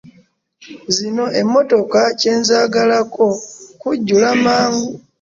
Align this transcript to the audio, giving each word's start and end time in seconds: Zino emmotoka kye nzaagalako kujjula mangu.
Zino 0.95 1.25
emmotoka 1.41 1.99
kye 2.19 2.33
nzaagalako 2.39 3.25
kujjula 3.81 4.29
mangu. 4.43 4.89